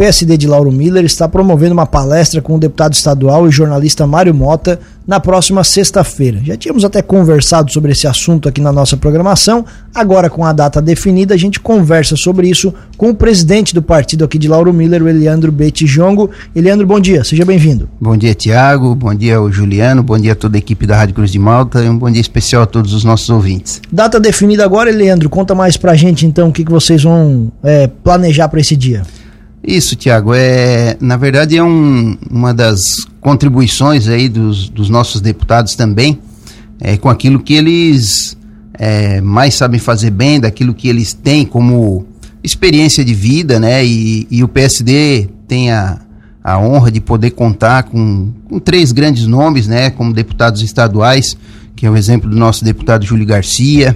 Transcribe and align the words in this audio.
PSD 0.00 0.38
de 0.38 0.46
Lauro 0.46 0.72
Miller 0.72 1.04
está 1.04 1.28
promovendo 1.28 1.74
uma 1.74 1.84
palestra 1.84 2.40
com 2.40 2.54
o 2.54 2.58
deputado 2.58 2.94
estadual 2.94 3.46
e 3.46 3.50
jornalista 3.50 4.06
Mário 4.06 4.34
Mota 4.34 4.80
na 5.06 5.20
próxima 5.20 5.62
sexta-feira. 5.62 6.40
Já 6.42 6.56
tínhamos 6.56 6.86
até 6.86 7.02
conversado 7.02 7.70
sobre 7.70 7.92
esse 7.92 8.06
assunto 8.06 8.48
aqui 8.48 8.62
na 8.62 8.72
nossa 8.72 8.96
programação. 8.96 9.62
Agora, 9.94 10.30
com 10.30 10.42
a 10.42 10.54
data 10.54 10.80
definida, 10.80 11.34
a 11.34 11.36
gente 11.36 11.60
conversa 11.60 12.16
sobre 12.16 12.48
isso 12.48 12.72
com 12.96 13.10
o 13.10 13.14
presidente 13.14 13.74
do 13.74 13.82
partido 13.82 14.24
aqui 14.24 14.38
de 14.38 14.48
Lauro 14.48 14.72
Miller, 14.72 15.02
o 15.02 15.08
Eliandro 15.08 15.52
Betijongo. 15.52 16.30
Eliandro, 16.56 16.86
bom 16.86 16.98
dia, 16.98 17.22
seja 17.22 17.44
bem-vindo. 17.44 17.86
Bom 18.00 18.16
dia, 18.16 18.34
Tiago. 18.34 18.94
Bom 18.94 19.14
dia 19.14 19.36
ao 19.36 19.52
Juliano. 19.52 20.02
Bom 20.02 20.18
dia 20.18 20.32
a 20.32 20.34
toda 20.34 20.56
a 20.56 20.60
equipe 20.60 20.86
da 20.86 20.96
Rádio 20.96 21.16
Cruz 21.16 21.30
de 21.30 21.38
Malta. 21.38 21.84
E 21.84 21.88
um 21.90 21.98
bom 21.98 22.10
dia 22.10 22.22
especial 22.22 22.62
a 22.62 22.66
todos 22.66 22.94
os 22.94 23.04
nossos 23.04 23.28
ouvintes. 23.28 23.82
Data 23.92 24.18
definida 24.18 24.64
agora, 24.64 24.88
Eliandro. 24.88 25.28
Conta 25.28 25.54
mais 25.54 25.76
pra 25.76 25.94
gente 25.94 26.24
então 26.24 26.48
o 26.48 26.52
que, 26.52 26.64
que 26.64 26.72
vocês 26.72 27.02
vão 27.02 27.52
é, 27.62 27.86
planejar 27.86 28.48
para 28.48 28.60
esse 28.60 28.74
dia. 28.74 29.02
Isso, 29.62 29.94
Tiago, 29.94 30.32
é, 30.34 30.96
na 31.00 31.16
verdade 31.16 31.56
é 31.56 31.62
um, 31.62 32.16
uma 32.30 32.54
das 32.54 32.80
contribuições 33.20 34.08
aí 34.08 34.28
dos, 34.28 34.70
dos 34.70 34.88
nossos 34.88 35.20
deputados 35.20 35.74
também, 35.74 36.18
é, 36.80 36.96
com 36.96 37.10
aquilo 37.10 37.40
que 37.40 37.54
eles 37.54 38.36
é, 38.72 39.20
mais 39.20 39.54
sabem 39.54 39.78
fazer 39.78 40.10
bem, 40.10 40.40
daquilo 40.40 40.72
que 40.72 40.88
eles 40.88 41.12
têm 41.12 41.44
como 41.44 42.06
experiência 42.42 43.04
de 43.04 43.12
vida, 43.12 43.60
né? 43.60 43.84
E, 43.84 44.26
e 44.30 44.42
o 44.42 44.48
PSD 44.48 45.28
tem 45.46 45.70
a, 45.70 46.00
a 46.42 46.58
honra 46.58 46.90
de 46.90 47.00
poder 47.00 47.32
contar 47.32 47.82
com, 47.82 48.32
com 48.48 48.58
três 48.58 48.92
grandes 48.92 49.26
nomes, 49.26 49.66
né? 49.66 49.90
Como 49.90 50.14
deputados 50.14 50.62
estaduais, 50.62 51.36
que 51.76 51.84
é 51.84 51.90
o 51.90 51.96
exemplo 51.96 52.30
do 52.30 52.36
nosso 52.36 52.64
deputado 52.64 53.04
Júlio 53.04 53.26
Garcia, 53.26 53.94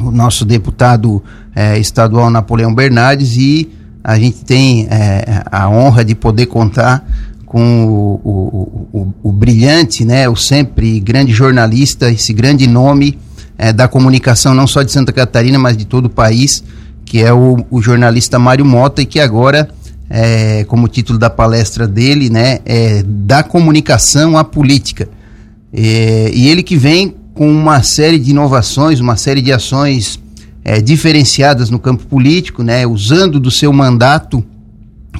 o 0.00 0.10
nosso 0.10 0.46
deputado 0.46 1.22
é, 1.54 1.78
estadual 1.78 2.30
Napoleão 2.30 2.74
Bernardes 2.74 3.36
e 3.36 3.68
a 4.06 4.16
gente 4.20 4.44
tem 4.44 4.86
é, 4.88 5.42
a 5.50 5.68
honra 5.68 6.04
de 6.04 6.14
poder 6.14 6.46
contar 6.46 7.04
com 7.44 7.86
o, 7.86 8.20
o, 8.22 8.88
o, 9.00 9.14
o, 9.20 9.32
brilhante, 9.32 10.04
né, 10.04 10.28
o 10.28 10.36
sempre 10.36 11.00
grande 11.00 11.32
jornalista, 11.32 12.08
esse 12.08 12.32
grande 12.32 12.68
nome 12.68 13.18
é, 13.58 13.72
da 13.72 13.88
comunicação, 13.88 14.54
não 14.54 14.64
só 14.64 14.84
de 14.84 14.92
Santa 14.92 15.12
Catarina, 15.12 15.58
mas 15.58 15.76
de 15.76 15.84
todo 15.84 16.04
o 16.04 16.08
país, 16.08 16.62
que 17.04 17.20
é 17.20 17.32
o, 17.32 17.66
jornalista 17.80 18.38
Mário 18.38 18.64
Mota, 18.64 19.02
e 19.02 19.06
que 19.06 19.18
agora, 19.18 19.68
é, 20.08 20.62
como 20.68 20.86
título 20.86 21.18
da 21.18 21.28
palestra 21.28 21.88
dele, 21.88 22.30
né, 22.30 22.60
é 22.64 23.02
da 23.04 23.42
comunicação 23.42 24.38
à 24.38 24.44
política. 24.44 25.08
É, 25.72 26.30
e 26.32 26.46
ele 26.46 26.62
que 26.62 26.76
vem 26.76 27.12
com 27.34 27.50
uma 27.50 27.82
série 27.82 28.20
de 28.20 28.30
inovações, 28.30 29.00
uma 29.00 29.16
série 29.16 29.42
de 29.42 29.52
ações 29.52 30.20
é, 30.68 30.80
diferenciadas 30.80 31.70
no 31.70 31.78
campo 31.78 32.04
político, 32.06 32.64
né, 32.64 32.84
usando 32.84 33.38
do 33.38 33.52
seu 33.52 33.72
mandato 33.72 34.44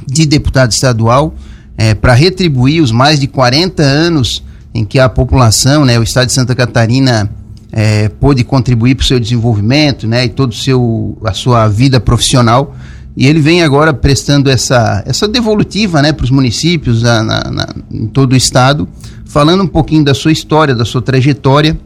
de 0.05 0.27
deputado 0.27 0.73
estadual 0.73 1.37
é, 1.79 1.95
para 1.95 2.15
retribuir 2.15 2.83
os 2.83 2.91
mais 2.91 3.21
de 3.21 3.29
40 3.29 3.81
anos 3.81 4.43
em 4.75 4.85
que 4.85 4.99
a 4.99 5.09
população, 5.09 5.85
né, 5.85 6.01
o 6.01 6.03
estado 6.03 6.27
de 6.27 6.33
Santa 6.33 6.53
Catarina 6.53 7.31
é, 7.71 8.09
pôde 8.09 8.43
contribuir 8.43 8.97
para 8.97 9.05
o 9.05 9.07
seu 9.07 9.21
desenvolvimento, 9.21 10.09
né, 10.09 10.25
e 10.25 10.29
todo 10.29 10.53
seu 10.53 11.17
a 11.25 11.33
sua 11.33 11.69
vida 11.69 12.01
profissional. 12.01 12.75
E 13.17 13.25
ele 13.29 13.39
vem 13.39 13.63
agora 13.63 13.95
prestando 13.95 14.51
essa 14.51 15.05
essa 15.07 15.29
devolutiva, 15.29 16.03
né, 16.03 16.13
para 16.13 16.25
os 16.25 16.31
municípios 16.31 17.03
na, 17.03 17.23
na, 17.23 17.69
em 17.89 18.09
todo 18.09 18.33
o 18.33 18.37
estado, 18.37 18.89
falando 19.25 19.63
um 19.63 19.69
pouquinho 19.69 20.05
da 20.05 20.13
sua 20.13 20.33
história, 20.33 20.75
da 20.75 20.85
sua 20.85 21.01
trajetória 21.01 21.79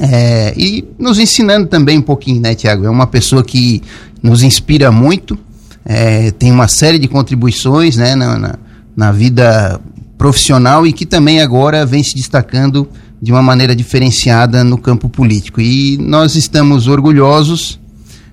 é, 0.00 0.54
e 0.56 0.84
nos 0.98 1.18
ensinando 1.18 1.66
também 1.66 1.98
um 1.98 2.02
pouquinho, 2.02 2.40
né, 2.40 2.54
Tiago? 2.54 2.84
É 2.84 2.90
uma 2.90 3.06
pessoa 3.06 3.42
que 3.42 3.82
nos 4.22 4.42
inspira 4.42 4.90
muito, 4.90 5.38
é, 5.84 6.30
tem 6.32 6.52
uma 6.52 6.68
série 6.68 6.98
de 6.98 7.08
contribuições 7.08 7.96
né, 7.96 8.14
na, 8.14 8.38
na, 8.38 8.58
na, 8.96 9.12
vida 9.12 9.80
profissional 10.16 10.86
e 10.86 10.92
que 10.92 11.06
também 11.06 11.40
agora 11.40 11.86
vem 11.86 12.02
se 12.02 12.14
destacando 12.14 12.88
de 13.20 13.32
uma 13.32 13.42
maneira 13.42 13.74
diferenciada 13.74 14.62
no 14.62 14.76
campo 14.76 15.08
político. 15.08 15.60
E 15.60 15.96
nós 15.98 16.36
estamos 16.36 16.86
orgulhosos 16.86 17.80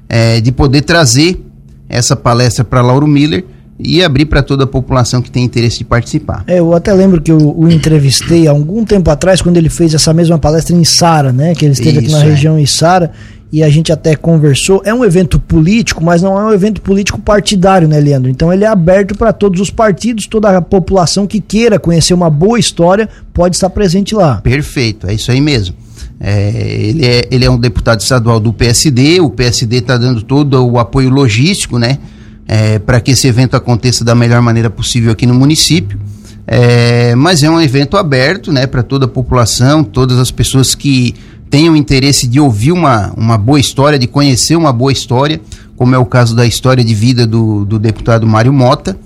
é, 0.09 0.41
de 0.41 0.51
poder 0.51 0.81
trazer 0.81 1.41
essa 1.87 2.15
palestra 2.15 2.63
para 2.63 2.81
Lauro 2.81 3.07
Miller 3.07 3.45
e 3.77 4.03
abrir 4.03 4.25
para 4.25 4.41
toda 4.41 4.63
a 4.63 4.67
população 4.67 5.21
que 5.21 5.29
tem 5.29 5.43
interesse 5.43 5.79
de 5.79 5.83
participar. 5.83 6.43
É, 6.47 6.59
eu 6.59 6.73
até 6.73 6.93
lembro 6.93 7.21
que 7.21 7.31
eu 7.31 7.55
o 7.57 7.69
entrevistei 7.69 8.47
há 8.47 8.51
algum 8.51 8.85
tempo 8.85 9.09
atrás, 9.09 9.41
quando 9.41 9.57
ele 9.57 9.69
fez 9.69 9.93
essa 9.93 10.13
mesma 10.13 10.37
palestra 10.37 10.75
em 10.75 10.83
Sara, 10.83 11.33
né? 11.33 11.53
Que 11.53 11.65
ele 11.65 11.73
esteve 11.73 11.99
Isso, 11.99 11.99
aqui 11.99 12.11
na 12.11 12.23
é. 12.23 12.29
região 12.29 12.57
em 12.57 12.65
Sara 12.65 13.11
e 13.51 13.63
a 13.63 13.69
gente 13.69 13.91
até 13.91 14.15
conversou. 14.15 14.81
É 14.85 14.93
um 14.93 15.03
evento 15.03 15.39
político, 15.39 16.03
mas 16.03 16.21
não 16.21 16.39
é 16.39 16.45
um 16.45 16.53
evento 16.53 16.81
político 16.81 17.19
partidário, 17.19 17.87
né, 17.87 17.99
Leandro? 17.99 18.29
Então 18.29 18.51
ele 18.51 18.63
é 18.63 18.67
aberto 18.67 19.15
para 19.15 19.31
todos 19.31 19.59
os 19.59 19.69
partidos, 19.69 20.25
toda 20.25 20.57
a 20.57 20.61
população 20.61 21.27
que 21.27 21.39
queira 21.39 21.79
conhecer 21.79 22.13
uma 22.13 22.29
boa 22.29 22.59
história 22.59 23.09
pode 23.33 23.55
estar 23.55 23.69
presente 23.69 24.15
lá. 24.15 24.41
Perfeito, 24.41 25.07
é 25.07 25.13
isso 25.13 25.31
aí 25.31 25.41
mesmo. 25.41 25.75
É, 26.19 26.49
ele, 26.79 27.05
é, 27.05 27.27
ele 27.29 27.45
é 27.45 27.49
um 27.49 27.57
deputado 27.57 27.99
estadual 27.99 28.39
do 28.39 28.53
PSD, 28.53 29.19
o 29.19 29.29
PSD 29.29 29.77
está 29.77 29.97
dando 29.97 30.21
todo 30.21 30.65
o 30.65 30.79
apoio 30.79 31.09
logístico, 31.09 31.77
né? 31.77 31.99
É, 32.47 32.79
para 32.79 32.99
que 32.99 33.11
esse 33.11 33.27
evento 33.27 33.55
aconteça 33.55 34.03
da 34.03 34.13
melhor 34.13 34.41
maneira 34.41 34.69
possível 34.69 35.11
aqui 35.11 35.25
no 35.25 35.33
município. 35.33 35.99
É, 36.47 37.15
mas 37.15 37.41
é 37.41 37.49
um 37.49 37.59
evento 37.59 37.97
aberto 37.97 38.51
né, 38.51 38.67
para 38.67 38.83
toda 38.83 39.05
a 39.05 39.07
população, 39.07 39.83
todas 39.83 40.19
as 40.19 40.29
pessoas 40.29 40.75
que 40.75 41.15
tenham 41.49 41.75
interesse 41.75 42.27
de 42.27 42.39
ouvir 42.39 42.71
uma, 42.71 43.11
uma 43.17 43.37
boa 43.37 43.59
história, 43.59 43.97
de 43.97 44.07
conhecer 44.07 44.55
uma 44.55 44.71
boa 44.71 44.91
história, 44.91 45.41
como 45.75 45.95
é 45.95 45.97
o 45.97 46.05
caso 46.05 46.35
da 46.35 46.45
história 46.45 46.83
de 46.83 46.93
vida 46.93 47.25
do, 47.25 47.65
do 47.65 47.79
deputado 47.79 48.27
Mário 48.27 48.53
Mota. 48.53 48.97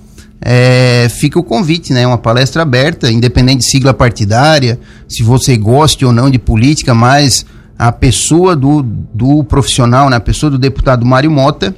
É, 0.41 1.07
fica 1.09 1.37
o 1.37 1.43
convite, 1.43 1.91
né? 1.91 2.07
Uma 2.07 2.17
palestra 2.17 2.61
aberta, 2.61 3.11
independente 3.11 3.59
de 3.59 3.69
sigla 3.69 3.93
partidária, 3.93 4.79
se 5.07 5.21
você 5.21 5.57
goste 5.57 6.05
ou 6.05 6.13
não 6.13 6.29
de 6.29 6.39
política, 6.39 6.93
mas 6.93 7.45
a 7.77 7.91
pessoa 7.91 8.55
do, 8.55 8.81
do 8.81 9.43
profissional, 9.43 10.09
né? 10.09 10.17
a 10.17 10.21
pessoa 10.21 10.49
do 10.49 10.57
deputado 10.57 11.05
Mário 11.05 11.31
Mota, 11.31 11.75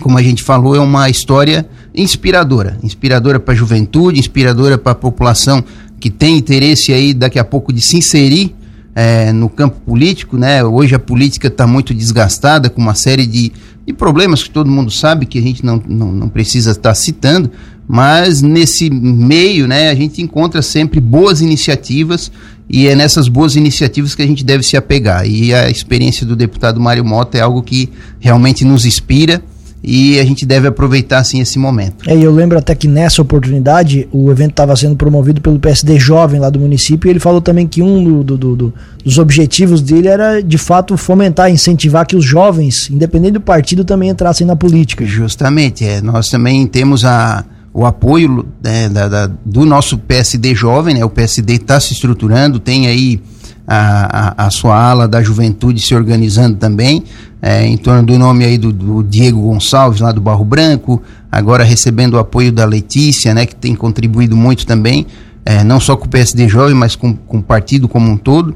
como 0.00 0.18
a 0.18 0.22
gente 0.22 0.42
falou, 0.42 0.74
é 0.74 0.80
uma 0.80 1.08
história 1.08 1.66
inspiradora, 1.94 2.78
inspiradora 2.82 3.38
para 3.38 3.54
a 3.54 3.56
juventude, 3.56 4.18
inspiradora 4.18 4.76
para 4.76 4.92
a 4.92 4.96
população 4.96 5.64
que 6.00 6.10
tem 6.10 6.36
interesse 6.36 6.92
aí 6.92 7.14
daqui 7.14 7.38
a 7.38 7.44
pouco 7.44 7.72
de 7.72 7.80
se 7.80 7.96
inserir 7.96 8.54
é, 8.94 9.32
no 9.32 9.48
campo 9.48 9.80
político, 9.80 10.36
né? 10.36 10.62
Hoje 10.62 10.94
a 10.94 10.98
política 10.98 11.48
está 11.48 11.66
muito 11.66 11.92
desgastada 11.92 12.70
com 12.70 12.80
uma 12.80 12.94
série 12.94 13.26
de, 13.26 13.52
de 13.86 13.92
problemas 13.92 14.42
que 14.42 14.50
todo 14.50 14.70
mundo 14.70 14.90
sabe 14.90 15.26
que 15.26 15.38
a 15.38 15.42
gente 15.42 15.64
não, 15.64 15.82
não, 15.86 16.12
não 16.12 16.28
precisa 16.28 16.72
estar 16.72 16.90
tá 16.90 16.94
citando, 16.94 17.50
mas 17.88 18.40
nesse 18.40 18.88
meio, 18.90 19.66
né, 19.66 19.90
a 19.90 19.94
gente 19.94 20.22
encontra 20.22 20.62
sempre 20.62 21.00
boas 21.00 21.40
iniciativas 21.40 22.30
e 22.68 22.86
é 22.86 22.94
nessas 22.94 23.28
boas 23.28 23.56
iniciativas 23.56 24.14
que 24.14 24.22
a 24.22 24.26
gente 24.26 24.44
deve 24.44 24.62
se 24.62 24.76
apegar. 24.76 25.26
E 25.26 25.52
a 25.52 25.68
experiência 25.68 26.24
do 26.24 26.34
deputado 26.36 26.80
Mário 26.80 27.04
Mota 27.04 27.36
é 27.36 27.40
algo 27.40 27.62
que 27.62 27.90
realmente 28.20 28.64
nos 28.64 28.86
inspira 28.86 29.42
e 29.86 30.18
a 30.18 30.24
gente 30.24 30.46
deve 30.46 30.66
aproveitar 30.66 31.18
assim 31.18 31.40
esse 31.40 31.58
momento. 31.58 32.08
É, 32.08 32.16
eu 32.16 32.32
lembro 32.32 32.56
até 32.56 32.74
que 32.74 32.88
nessa 32.88 33.20
oportunidade 33.20 34.08
o 34.10 34.30
evento 34.30 34.50
estava 34.50 34.74
sendo 34.74 34.96
promovido 34.96 35.40
pelo 35.40 35.58
PSD 35.58 35.98
Jovem 35.98 36.40
lá 36.40 36.48
do 36.48 36.58
município 36.58 37.08
e 37.08 37.10
ele 37.10 37.20
falou 37.20 37.40
também 37.40 37.66
que 37.66 37.82
um 37.82 38.22
do, 38.22 38.36
do, 38.36 38.56
do, 38.56 38.74
dos 39.04 39.18
objetivos 39.18 39.82
dele 39.82 40.08
era 40.08 40.42
de 40.42 40.56
fato 40.56 40.96
fomentar, 40.96 41.50
incentivar 41.50 42.06
que 42.06 42.16
os 42.16 42.24
jovens, 42.24 42.88
independente 42.90 43.34
do 43.34 43.40
partido, 43.40 43.84
também 43.84 44.08
entrassem 44.08 44.46
na 44.46 44.56
política. 44.56 45.04
Justamente, 45.04 45.84
é, 45.84 46.00
nós 46.00 46.30
também 46.30 46.66
temos 46.66 47.04
a, 47.04 47.44
o 47.72 47.84
apoio 47.84 48.46
né, 48.62 48.88
da, 48.88 49.08
da, 49.08 49.30
do 49.44 49.66
nosso 49.66 49.98
PSD 49.98 50.54
Jovem, 50.54 50.94
né, 50.94 51.04
o 51.04 51.10
PSD 51.10 51.54
está 51.54 51.78
se 51.78 51.92
estruturando, 51.92 52.58
tem 52.58 52.86
aí 52.86 53.20
a, 53.66 54.46
a, 54.46 54.50
sua 54.50 54.76
ala 54.76 55.08
da 55.08 55.22
juventude 55.22 55.80
se 55.80 55.94
organizando 55.94 56.56
também, 56.56 57.02
é, 57.40 57.66
em 57.66 57.76
torno 57.76 58.02
do 58.02 58.18
nome 58.18 58.44
aí 58.44 58.58
do, 58.58 58.72
do, 58.72 59.02
Diego 59.02 59.40
Gonçalves, 59.40 60.00
lá 60.00 60.12
do 60.12 60.20
Barro 60.20 60.44
Branco, 60.44 61.02
agora 61.30 61.64
recebendo 61.64 62.14
o 62.14 62.18
apoio 62.18 62.52
da 62.52 62.64
Letícia, 62.64 63.34
né, 63.34 63.46
que 63.46 63.56
tem 63.56 63.74
contribuído 63.74 64.36
muito 64.36 64.66
também, 64.66 65.06
é, 65.44 65.64
não 65.64 65.80
só 65.80 65.96
com 65.96 66.06
o 66.06 66.08
PSD 66.08 66.48
Jovem, 66.48 66.74
mas 66.74 66.94
com, 66.96 67.14
com 67.14 67.38
o 67.38 67.42
partido 67.42 67.88
como 67.88 68.10
um 68.10 68.16
todo. 68.16 68.54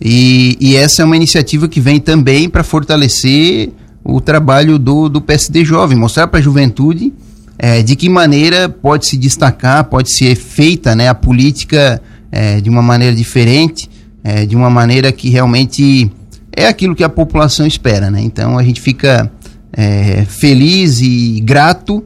E, 0.00 0.56
e 0.60 0.76
essa 0.76 1.02
é 1.02 1.04
uma 1.04 1.16
iniciativa 1.16 1.68
que 1.68 1.80
vem 1.80 1.98
também 1.98 2.48
para 2.48 2.62
fortalecer 2.62 3.72
o 4.04 4.20
trabalho 4.20 4.78
do, 4.78 5.08
do 5.08 5.20
PSD 5.20 5.64
Jovem, 5.64 5.98
mostrar 5.98 6.26
para 6.28 6.38
a 6.38 6.42
juventude 6.42 7.12
é, 7.58 7.82
de 7.82 7.96
que 7.96 8.08
maneira 8.08 8.68
pode 8.68 9.06
se 9.08 9.16
destacar, 9.16 9.84
pode 9.84 10.14
ser 10.14 10.34
feita 10.36 10.94
né, 10.94 11.08
a 11.08 11.14
política 11.14 12.00
é, 12.30 12.60
de 12.60 12.68
uma 12.68 12.82
maneira 12.82 13.16
diferente 13.16 13.88
é, 14.26 14.44
de 14.44 14.56
uma 14.56 14.68
maneira 14.68 15.12
que 15.12 15.30
realmente 15.30 16.10
é 16.50 16.66
aquilo 16.66 16.96
que 16.96 17.04
a 17.04 17.08
população 17.08 17.64
espera, 17.64 18.10
né? 18.10 18.20
Então 18.20 18.58
a 18.58 18.62
gente 18.64 18.80
fica 18.80 19.30
é, 19.72 20.24
feliz 20.24 21.00
e 21.00 21.40
grato, 21.44 22.04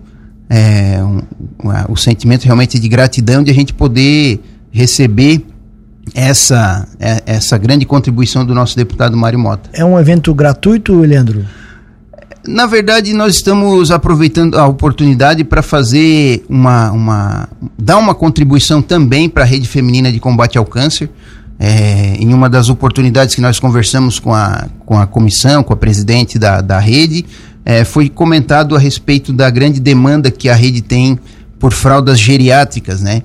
é, 0.51 1.03
um, 1.03 1.23
o 1.89 1.97
sentimento 1.97 2.45
realmente 2.45 2.79
de 2.79 2.89
gratidão 2.91 3.43
de 3.43 3.51
a 3.51 3.55
gente 3.55 3.73
poder 3.73 4.39
receber 4.71 5.47
essa, 6.15 6.87
é, 6.99 7.23
essa 7.25 7.57
grande 7.57 7.87
contribuição 7.87 8.45
do 8.45 8.55
nosso 8.55 8.77
deputado 8.77 9.17
Mário 9.17 9.39
Mota. 9.39 9.71
É 9.73 9.83
um 9.83 9.99
evento 9.99 10.35
gratuito, 10.35 11.01
Leandro? 11.01 11.47
Na 12.47 12.67
verdade, 12.67 13.15
nós 13.15 13.37
estamos 13.37 13.91
aproveitando 13.91 14.59
a 14.59 14.67
oportunidade 14.67 15.43
para 15.43 15.63
fazer 15.63 16.45
uma, 16.51 16.91
uma. 16.91 17.49
dar 17.79 17.97
uma 17.97 18.15
contribuição 18.15 18.83
também 18.83 19.29
para 19.29 19.43
a 19.43 19.47
rede 19.47 19.67
feminina 19.67 20.13
de 20.13 20.21
combate 20.21 20.59
ao 20.59 20.67
câncer. 20.67 21.09
É, 21.63 22.17
em 22.19 22.33
uma 22.33 22.49
das 22.49 22.71
oportunidades 22.71 23.35
que 23.35 23.41
nós 23.43 23.61
conversamos 23.61 24.19
com 24.19 24.33
a, 24.33 24.67
com 24.87 24.99
a 24.99 25.07
comissão, 25.07 25.63
com 25.63 25.75
a 25.75 25.77
presidente 25.77 26.39
da, 26.39 26.63
da 26.63 26.79
rede, 26.79 27.27
é, 27.67 27.85
foi 27.85 28.09
comentado 28.09 28.75
a 28.75 28.79
respeito 28.79 29.31
da 29.31 29.51
grande 29.51 29.79
demanda 29.79 30.31
que 30.31 30.49
a 30.49 30.55
rede 30.55 30.81
tem 30.81 31.19
por 31.59 31.75
fraldas 31.75 32.19
geriátricas, 32.19 33.03
né? 33.03 33.23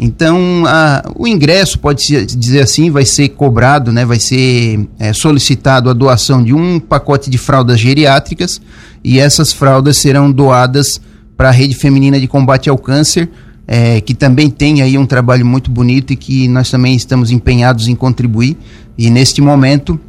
Então, 0.00 0.62
a, 0.66 1.10
o 1.16 1.26
ingresso, 1.26 1.78
pode 1.78 2.04
-se 2.04 2.24
dizer 2.24 2.60
assim, 2.60 2.88
vai 2.88 3.04
ser 3.04 3.30
cobrado, 3.30 3.90
né, 3.90 4.04
vai 4.04 4.20
ser 4.20 4.86
é, 4.96 5.12
solicitado 5.12 5.90
a 5.90 5.92
doação 5.92 6.44
de 6.44 6.54
um 6.54 6.78
pacote 6.78 7.28
de 7.28 7.36
fraldas 7.36 7.80
geriátricas 7.80 8.60
e 9.02 9.18
essas 9.18 9.52
fraldas 9.52 9.96
serão 9.96 10.30
doadas 10.30 11.00
para 11.36 11.48
a 11.48 11.52
Rede 11.52 11.74
Feminina 11.74 12.20
de 12.20 12.28
Combate 12.28 12.70
ao 12.70 12.78
Câncer, 12.78 13.28
é, 13.70 14.00
que 14.00 14.14
também 14.14 14.48
tem 14.48 14.80
aí 14.80 14.96
um 14.96 15.04
trabalho 15.04 15.44
muito 15.44 15.70
bonito 15.70 16.10
e 16.14 16.16
que 16.16 16.48
nós 16.48 16.70
também 16.70 16.96
estamos 16.96 17.30
empenhados 17.30 17.86
em 17.86 17.94
contribuir. 17.94 18.56
E 18.96 19.10
neste 19.10 19.42
momento, 19.42 20.00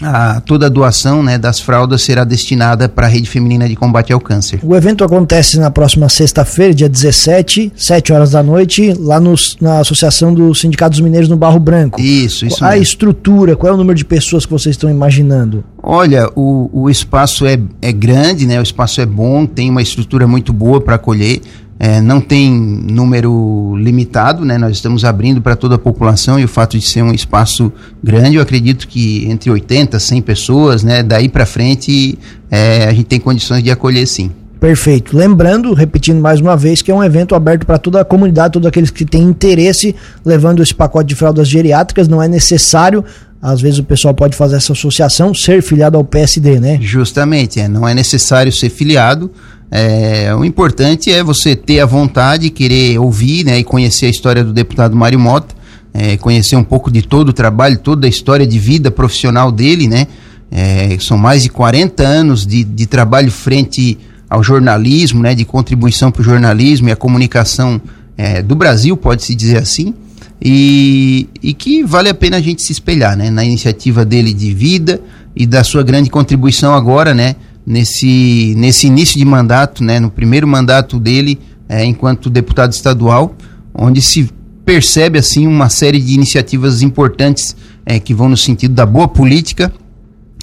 a, 0.00 0.40
toda 0.40 0.66
a 0.66 0.68
doação 0.68 1.20
né, 1.20 1.36
das 1.36 1.58
fraldas 1.58 2.02
será 2.02 2.22
destinada 2.22 2.88
para 2.88 3.06
a 3.06 3.10
Rede 3.10 3.28
Feminina 3.28 3.68
de 3.68 3.74
Combate 3.74 4.12
ao 4.12 4.20
Câncer. 4.20 4.60
O 4.62 4.76
evento 4.76 5.02
acontece 5.02 5.58
na 5.58 5.68
próxima 5.70 6.08
sexta-feira, 6.08 6.72
dia 6.72 6.88
17, 6.88 7.72
7 7.74 8.12
horas 8.12 8.30
da 8.30 8.42
noite, 8.42 8.94
lá 8.96 9.18
no, 9.18 9.34
na 9.60 9.80
Associação 9.80 10.32
dos 10.32 10.60
Sindicatos 10.60 11.00
Mineiros 11.00 11.28
no 11.28 11.36
Barro 11.36 11.58
Branco. 11.58 12.00
Isso, 12.00 12.46
isso. 12.46 12.64
A 12.64 12.70
mesmo. 12.70 12.84
estrutura, 12.84 13.56
qual 13.56 13.72
é 13.72 13.74
o 13.74 13.78
número 13.78 13.96
de 13.96 14.04
pessoas 14.04 14.46
que 14.46 14.52
vocês 14.52 14.74
estão 14.74 14.88
imaginando? 14.88 15.64
Olha, 15.82 16.30
o, 16.36 16.70
o 16.72 16.88
espaço 16.88 17.44
é, 17.44 17.58
é 17.80 17.92
grande, 17.92 18.46
né? 18.46 18.60
O 18.60 18.62
espaço 18.62 19.00
é 19.00 19.06
bom, 19.06 19.44
tem 19.44 19.68
uma 19.68 19.82
estrutura 19.82 20.26
muito 20.26 20.52
boa 20.52 20.80
para 20.80 20.94
acolher. 20.94 21.40
É, 21.84 22.00
não 22.00 22.20
tem 22.20 22.48
número 22.48 23.74
limitado, 23.76 24.44
né? 24.44 24.56
Nós 24.56 24.70
estamos 24.70 25.04
abrindo 25.04 25.42
para 25.42 25.56
toda 25.56 25.74
a 25.74 25.78
população 25.78 26.38
e 26.38 26.44
o 26.44 26.48
fato 26.48 26.78
de 26.78 26.86
ser 26.86 27.02
um 27.02 27.10
espaço 27.12 27.72
grande, 28.00 28.36
eu 28.36 28.42
acredito 28.42 28.86
que 28.86 29.28
entre 29.28 29.50
80, 29.50 29.98
100 29.98 30.22
pessoas, 30.22 30.84
né? 30.84 31.02
Daí 31.02 31.28
para 31.28 31.44
frente 31.44 32.16
é, 32.48 32.84
a 32.84 32.92
gente 32.92 33.06
tem 33.06 33.18
condições 33.18 33.64
de 33.64 33.70
acolher 33.72 34.06
sim. 34.06 34.30
Perfeito. 34.60 35.16
Lembrando, 35.16 35.74
repetindo 35.74 36.20
mais 36.20 36.40
uma 36.40 36.56
vez, 36.56 36.82
que 36.82 36.92
é 36.92 36.94
um 36.94 37.02
evento 37.02 37.34
aberto 37.34 37.66
para 37.66 37.78
toda 37.78 38.00
a 38.00 38.04
comunidade, 38.04 38.52
todos 38.52 38.68
aqueles 38.68 38.90
que 38.90 39.04
têm 39.04 39.24
interesse, 39.24 39.92
levando 40.24 40.62
esse 40.62 40.72
pacote 40.72 41.08
de 41.08 41.16
fraldas 41.16 41.48
geriátricas, 41.48 42.06
não 42.06 42.22
é 42.22 42.28
necessário 42.28 43.04
às 43.42 43.60
vezes 43.60 43.80
o 43.80 43.84
pessoal 43.84 44.14
pode 44.14 44.36
fazer 44.36 44.56
essa 44.56 44.72
associação, 44.72 45.34
ser 45.34 45.62
filiado 45.62 45.98
ao 45.98 46.04
PSD, 46.04 46.60
né? 46.60 46.78
Justamente, 46.80 47.58
é, 47.58 47.66
não 47.66 47.86
é 47.86 47.92
necessário 47.92 48.52
ser 48.52 48.70
filiado, 48.70 49.30
é, 49.74 50.34
o 50.34 50.44
importante 50.44 51.10
é 51.10 51.24
você 51.24 51.56
ter 51.56 51.80
a 51.80 51.86
vontade, 51.86 52.50
querer 52.50 52.98
ouvir 52.98 53.42
né, 53.42 53.58
e 53.58 53.64
conhecer 53.64 54.04
a 54.04 54.10
história 54.10 54.44
do 54.44 54.52
deputado 54.52 54.94
Mário 54.94 55.18
Mota, 55.18 55.54
é, 55.94 56.18
conhecer 56.18 56.56
um 56.56 56.62
pouco 56.62 56.90
de 56.90 57.00
todo 57.00 57.30
o 57.30 57.32
trabalho, 57.32 57.78
toda 57.78 58.06
a 58.06 58.10
história 58.10 58.46
de 58.46 58.58
vida 58.58 58.90
profissional 58.90 59.50
dele, 59.50 59.88
né? 59.88 60.06
É, 60.50 60.98
são 61.00 61.16
mais 61.16 61.42
de 61.42 61.48
40 61.48 62.02
anos 62.02 62.46
de, 62.46 62.62
de 62.62 62.84
trabalho 62.84 63.32
frente 63.32 63.98
ao 64.28 64.42
jornalismo, 64.42 65.22
né, 65.22 65.34
de 65.34 65.46
contribuição 65.46 66.10
para 66.10 66.20
o 66.20 66.24
jornalismo 66.24 66.90
e 66.90 66.92
a 66.92 66.96
comunicação 66.96 67.80
é, 68.18 68.42
do 68.42 68.54
Brasil, 68.54 68.94
pode-se 68.94 69.34
dizer 69.34 69.56
assim, 69.56 69.94
e, 70.44 71.28
e 71.42 71.54
que 71.54 71.84
vale 71.84 72.08
a 72.08 72.14
pena 72.14 72.38
a 72.38 72.40
gente 72.40 72.62
se 72.62 72.72
espelhar 72.72 73.16
né, 73.16 73.30
na 73.30 73.44
iniciativa 73.44 74.04
dele 74.04 74.34
de 74.34 74.52
vida 74.52 75.00
e 75.36 75.46
da 75.46 75.62
sua 75.62 75.82
grande 75.82 76.10
contribuição 76.10 76.74
agora, 76.74 77.14
né? 77.14 77.36
nesse, 77.66 78.54
nesse 78.56 78.86
início 78.86 79.18
de 79.18 79.24
mandato, 79.24 79.82
né, 79.82 80.00
no 80.00 80.10
primeiro 80.10 80.46
mandato 80.46 80.98
dele 80.98 81.38
é, 81.68 81.84
enquanto 81.84 82.28
deputado 82.28 82.72
estadual, 82.72 83.34
onde 83.72 84.02
se 84.02 84.28
percebe 84.64 85.18
assim 85.18 85.46
uma 85.46 85.68
série 85.68 86.00
de 86.00 86.14
iniciativas 86.14 86.82
importantes 86.82 87.56
é, 87.86 87.98
que 87.98 88.12
vão 88.14 88.28
no 88.28 88.36
sentido 88.36 88.74
da 88.74 88.86
boa 88.86 89.08
política 89.08 89.72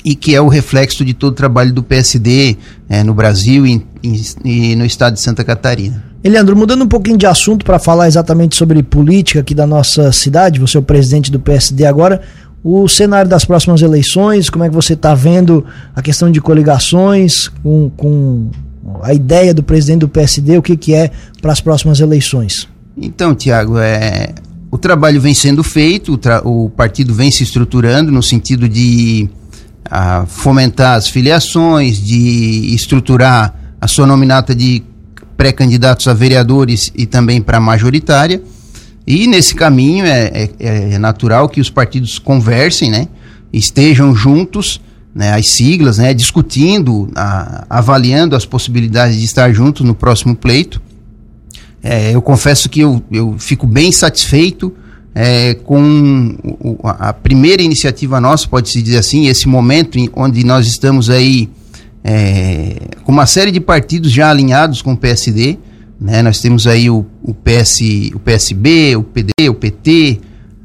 e 0.03 0.15
que 0.15 0.33
é 0.33 0.41
o 0.41 0.47
reflexo 0.47 1.03
de 1.03 1.13
todo 1.13 1.33
o 1.33 1.35
trabalho 1.35 1.73
do 1.73 1.83
PSD 1.83 2.57
é, 2.87 3.03
no 3.03 3.13
Brasil 3.13 3.67
e, 3.67 3.85
e, 4.01 4.21
e, 4.45 4.75
no 4.75 4.85
estado 4.85 5.13
de 5.13 5.21
Santa 5.21 5.43
Catarina. 5.43 6.08
Eliandro, 6.23 6.55
mudando 6.55 6.83
um 6.83 6.87
pouquinho 6.87 7.17
de 7.17 7.25
assunto 7.25 7.63
para 7.63 7.79
falar 7.79 8.07
exatamente 8.07 8.55
sobre 8.55 8.83
política 8.83 9.39
aqui 9.39 9.55
da 9.55 9.65
nossa 9.65 10.11
cidade, 10.11 10.59
você 10.59 10.77
é 10.77 10.79
o 10.79 10.83
presidente 10.83 11.31
do 11.31 11.39
PSD 11.39 11.85
agora 11.85 12.21
o 12.63 12.87
cenário 12.87 13.29
das 13.29 13.45
próximas 13.45 13.81
eleições, 13.81 14.49
como 14.49 14.63
é 14.63 14.69
que 14.69 14.75
você 14.75 14.93
está 14.93 15.15
vendo 15.15 15.65
a 15.95 16.01
questão 16.01 16.29
de 16.29 16.41
coligações 16.41 17.47
com, 17.63 17.89
com 17.95 18.49
a 19.01 19.13
ideia 19.13 19.53
do 19.53 19.63
presidente 19.63 20.01
do 20.01 20.09
PSD, 20.09 20.57
o 20.57 20.61
que, 20.61 20.75
que 20.75 20.93
é 20.93 21.11
para 21.41 21.51
as 21.51 21.61
próximas 21.61 21.99
eleições? 21.99 22.67
Então, 22.97 23.33
Tiago, 23.33 23.77
é, 23.77 24.33
o 24.69 24.77
trabalho 24.77 25.21
vem 25.21 25.33
sendo 25.33 25.63
feito, 25.63 26.19
o, 26.43 26.65
o, 26.65 26.69
partido 26.69 27.13
vem 27.13 27.31
se 27.31 27.43
estruturando 27.43 28.11
no 28.11 28.21
sentido 28.21 28.67
de 28.67 29.29
a, 29.89 30.25
fomentar 30.25 30.97
as 30.97 31.07
filiações, 31.07 31.97
de 31.97 32.73
estruturar 32.75 33.55
a 33.79 33.87
sua 33.87 34.05
nominata 34.05 34.53
de 34.53 34.83
pré-candidatos 35.39 36.05
a 36.09 36.13
vereadores 36.13 36.91
e 36.93 37.05
também 37.05 37.41
para 37.41 37.61
majoritária. 37.61 38.43
E 39.07 39.25
nesse 39.25 39.55
caminho 39.55 40.05
é, 40.05 40.49
é, 40.59 40.93
é 40.95 40.97
natural 40.97 41.47
que 41.47 41.61
os 41.61 41.69
partidos 41.69 42.19
conversem, 42.19 42.91
né? 42.91 43.07
Estejam 43.53 44.13
juntos, 44.13 44.81
né? 45.15 45.31
As 45.33 45.47
siglas, 45.47 45.97
né? 45.97 46.13
Discutindo, 46.13 47.09
a, 47.15 47.65
avaliando 47.69 48.35
as 48.35 48.45
possibilidades 48.45 49.17
de 49.17 49.23
estar 49.23 49.53
juntos 49.53 49.85
no 49.85 49.95
próximo 49.95 50.35
pleito. 50.35 50.81
É, 51.81 52.13
eu 52.13 52.21
confesso 52.21 52.67
que 52.67 52.81
eu, 52.81 53.01
eu 53.09 53.37
fico 53.39 53.65
bem 53.65 53.93
satisfeito 53.93 54.73
é, 55.15 55.53
com 55.53 56.35
a 56.83 57.13
primeira 57.13 57.61
iniciativa 57.61 58.19
nossa, 58.19 58.45
pode-se 58.45 58.81
dizer 58.81 58.97
assim, 58.97 59.27
esse 59.27 59.47
momento 59.47 59.97
em, 59.97 60.09
onde 60.13 60.43
nós 60.43 60.67
estamos 60.67 61.09
aí 61.09 61.47
é, 62.03 62.75
com 63.03 63.11
uma 63.11 63.25
série 63.25 63.51
de 63.51 63.59
partidos 63.59 64.11
já 64.11 64.29
alinhados 64.29 64.81
com 64.81 64.93
o 64.93 64.97
PSD, 64.97 65.57
né? 65.99 66.21
Nós 66.21 66.39
temos 66.39 66.65
aí 66.65 66.89
o, 66.89 67.05
o, 67.21 67.33
PS, 67.33 67.79
o 68.13 68.19
PSB, 68.19 68.95
o 68.95 69.03
PD, 69.03 69.49
o 69.49 69.53
PT, 69.53 70.21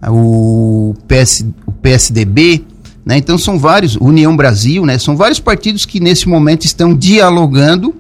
o, 0.08 0.94
PS, 1.08 1.44
o 1.66 1.72
PSDB, 1.72 2.64
né? 3.04 3.16
Então 3.16 3.36
são 3.36 3.58
vários, 3.58 3.96
União 3.96 4.36
Brasil, 4.36 4.86
né? 4.86 4.98
São 4.98 5.16
vários 5.16 5.40
partidos 5.40 5.84
que 5.84 5.98
nesse 5.98 6.28
momento 6.28 6.64
estão 6.64 6.94
dialogando, 6.94 7.94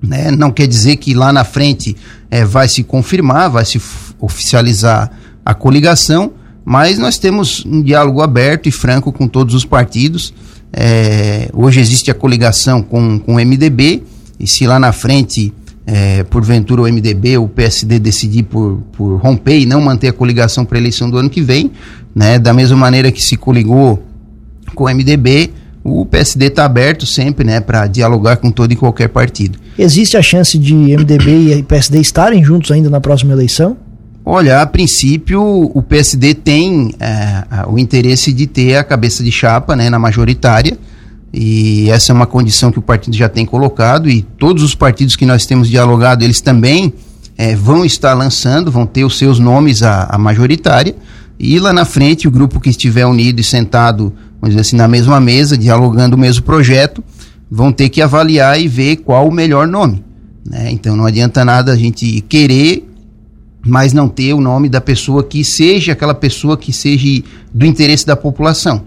né? 0.00 0.30
Não 0.30 0.50
quer 0.50 0.68
dizer 0.68 0.96
que 0.96 1.12
lá 1.12 1.32
na 1.32 1.44
frente 1.44 1.96
é, 2.30 2.44
vai 2.44 2.68
se 2.68 2.84
confirmar, 2.84 3.50
vai 3.50 3.64
se 3.64 3.80
oficializar 4.20 5.10
a 5.44 5.54
coligação, 5.54 6.32
mas 6.64 6.98
nós 6.98 7.18
temos 7.18 7.64
um 7.66 7.82
diálogo 7.82 8.22
aberto 8.22 8.68
e 8.68 8.72
franco 8.72 9.12
com 9.12 9.26
todos 9.26 9.54
os 9.54 9.64
partidos. 9.64 10.32
É, 10.72 11.48
hoje 11.52 11.80
existe 11.80 12.10
a 12.10 12.14
coligação 12.14 12.82
com, 12.82 13.18
com 13.18 13.34
o 13.34 13.44
MDB, 13.44 14.02
e 14.38 14.46
se 14.46 14.66
lá 14.66 14.78
na 14.78 14.92
frente 14.92 15.52
é, 15.86 16.22
porventura 16.24 16.82
o 16.82 16.84
MDB, 16.84 17.38
o 17.38 17.48
PSD 17.48 17.98
decidir 17.98 18.44
por, 18.44 18.80
por 18.92 19.16
romper 19.16 19.58
e 19.58 19.66
não 19.66 19.80
manter 19.80 20.08
a 20.08 20.12
coligação 20.12 20.64
para 20.64 20.78
a 20.78 20.80
eleição 20.80 21.10
do 21.10 21.18
ano 21.18 21.28
que 21.28 21.42
vem, 21.42 21.70
né? 22.14 22.38
Da 22.38 22.52
mesma 22.52 22.76
maneira 22.76 23.10
que 23.10 23.20
se 23.20 23.36
coligou 23.36 24.02
com 24.74 24.84
o 24.84 24.88
MDB, 24.88 25.50
o 25.82 26.04
PSD 26.06 26.46
está 26.46 26.64
aberto 26.64 27.06
sempre, 27.06 27.44
né, 27.44 27.60
para 27.60 27.86
dialogar 27.86 28.36
com 28.36 28.50
todo 28.50 28.72
e 28.72 28.76
qualquer 28.76 29.08
partido. 29.08 29.58
Existe 29.78 30.16
a 30.16 30.22
chance 30.22 30.58
de 30.58 30.74
MDB 30.74 31.54
e 31.54 31.62
PSD 31.62 32.00
estarem 32.00 32.44
juntos 32.44 32.70
ainda 32.70 32.90
na 32.90 33.00
próxima 33.00 33.32
eleição? 33.32 33.76
Olha, 34.32 34.62
a 34.62 34.66
princípio 34.66 35.42
o 35.42 35.82
PSD 35.82 36.34
tem 36.34 36.94
é, 37.00 37.66
o 37.66 37.76
interesse 37.76 38.32
de 38.32 38.46
ter 38.46 38.76
a 38.76 38.84
cabeça 38.84 39.24
de 39.24 39.32
chapa, 39.32 39.74
né, 39.74 39.90
na 39.90 39.98
majoritária. 39.98 40.78
E 41.34 41.90
essa 41.90 42.12
é 42.12 42.14
uma 42.14 42.28
condição 42.28 42.70
que 42.70 42.78
o 42.78 42.82
partido 42.82 43.16
já 43.16 43.28
tem 43.28 43.44
colocado 43.44 44.08
e 44.08 44.22
todos 44.22 44.62
os 44.62 44.72
partidos 44.72 45.16
que 45.16 45.26
nós 45.26 45.46
temos 45.46 45.68
dialogado, 45.68 46.22
eles 46.22 46.40
também 46.40 46.92
é, 47.36 47.56
vão 47.56 47.84
estar 47.84 48.14
lançando, 48.14 48.70
vão 48.70 48.86
ter 48.86 49.02
os 49.02 49.18
seus 49.18 49.40
nomes 49.40 49.82
à, 49.82 50.16
majoritária. 50.16 50.94
E 51.36 51.58
lá 51.58 51.72
na 51.72 51.84
frente, 51.84 52.28
o 52.28 52.30
grupo 52.30 52.60
que 52.60 52.70
estiver 52.70 53.06
unido 53.06 53.40
e 53.40 53.44
sentado, 53.44 54.12
vamos 54.40 54.54
dizer 54.54 54.60
assim, 54.60 54.76
na 54.76 54.86
mesma 54.86 55.18
mesa, 55.18 55.58
dialogando 55.58 56.14
o 56.14 56.18
mesmo 56.18 56.44
projeto, 56.44 57.02
vão 57.50 57.72
ter 57.72 57.88
que 57.88 58.00
avaliar 58.00 58.60
e 58.60 58.68
ver 58.68 58.98
qual 58.98 59.26
o 59.26 59.32
melhor 59.32 59.66
nome. 59.66 60.04
Né? 60.46 60.70
Então 60.70 60.94
não 60.94 61.04
adianta 61.04 61.44
nada 61.44 61.72
a 61.72 61.76
gente 61.76 62.20
querer, 62.28 62.89
mas 63.64 63.92
não 63.92 64.08
ter 64.08 64.32
o 64.32 64.40
nome 64.40 64.68
da 64.68 64.80
pessoa 64.80 65.22
que 65.22 65.44
seja 65.44 65.92
aquela 65.92 66.14
pessoa 66.14 66.56
que 66.56 66.72
seja 66.72 67.22
do 67.52 67.66
interesse 67.66 68.06
da 68.06 68.16
população. 68.16 68.82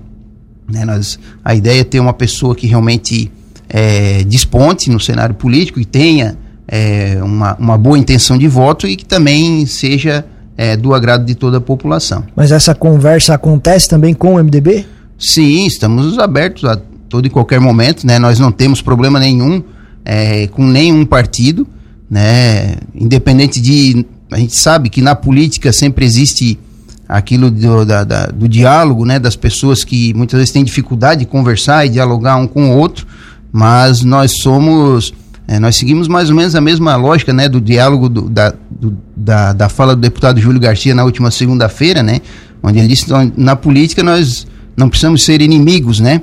Né? 0.69 0.85
Nós, 0.85 1.19
a 1.43 1.53
ideia 1.53 1.81
é 1.81 1.83
ter 1.83 1.99
uma 1.99 2.13
pessoa 2.13 2.55
que 2.55 2.67
realmente 2.67 3.31
é, 3.69 4.23
desponte 4.23 4.89
no 4.89 4.99
cenário 4.99 5.35
político 5.35 5.79
e 5.79 5.85
tenha 5.85 6.37
é, 6.67 7.19
uma, 7.21 7.55
uma 7.55 7.77
boa 7.77 7.97
intenção 7.97 8.37
de 8.37 8.47
voto 8.47 8.87
e 8.87 8.95
que 8.95 9.05
também 9.05 9.65
seja 9.65 10.25
é, 10.57 10.77
do 10.77 10.93
agrado 10.93 11.25
de 11.25 11.35
toda 11.35 11.57
a 11.57 11.61
população. 11.61 12.23
Mas 12.35 12.51
essa 12.51 12.73
conversa 12.73 13.33
acontece 13.33 13.87
também 13.89 14.13
com 14.13 14.35
o 14.35 14.43
MDB? 14.43 14.85
Sim, 15.17 15.65
estamos 15.65 16.17
abertos 16.19 16.65
a 16.65 16.77
todo 17.09 17.25
e 17.25 17.29
qualquer 17.29 17.59
momento, 17.59 18.05
né? 18.05 18.19
Nós 18.19 18.39
não 18.39 18.51
temos 18.51 18.81
problema 18.81 19.19
nenhum 19.19 19.63
é, 20.03 20.47
com 20.47 20.65
nenhum 20.65 21.05
partido, 21.05 21.67
né? 22.09 22.75
Independente 22.93 23.61
de 23.61 24.05
a 24.33 24.37
gente 24.39 24.55
sabe 24.55 24.89
que 24.89 25.01
na 25.01 25.15
política 25.15 25.71
sempre 25.71 26.05
existe 26.05 26.59
aquilo 27.07 27.51
do, 27.51 27.85
da, 27.85 28.03
da, 28.03 28.25
do 28.27 28.47
diálogo, 28.47 29.05
né? 29.05 29.19
Das 29.19 29.35
pessoas 29.35 29.83
que 29.83 30.13
muitas 30.13 30.37
vezes 30.37 30.51
têm 30.51 30.63
dificuldade 30.63 31.21
de 31.21 31.25
conversar 31.25 31.85
e 31.85 31.89
dialogar 31.89 32.37
um 32.37 32.47
com 32.47 32.71
o 32.71 32.77
outro, 32.77 33.05
mas 33.51 34.03
nós 34.03 34.39
somos 34.39 35.13
é, 35.47 35.59
nós 35.59 35.75
seguimos 35.75 36.07
mais 36.07 36.29
ou 36.29 36.35
menos 36.35 36.55
a 36.55 36.61
mesma 36.61 36.95
lógica 36.95 37.33
né, 37.33 37.49
do 37.49 37.59
diálogo 37.59 38.07
do, 38.07 38.29
da, 38.29 38.53
do, 38.71 38.97
da, 39.15 39.51
da 39.51 39.67
fala 39.67 39.93
do 39.93 40.01
deputado 40.01 40.39
Júlio 40.39 40.59
Garcia 40.59 40.95
na 40.95 41.03
última 41.03 41.29
segunda-feira, 41.29 42.01
né, 42.01 42.21
onde 42.61 42.79
ele 42.79 42.87
disse 42.87 43.07
na 43.35 43.53
política 43.53 44.01
nós 44.01 44.47
não 44.75 44.87
precisamos 44.87 45.23
ser 45.23 45.41
inimigos, 45.41 45.99
né? 45.99 46.21